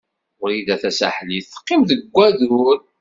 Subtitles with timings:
[0.41, 2.77] Wrida Tasaḥlit teqqim deg wadur.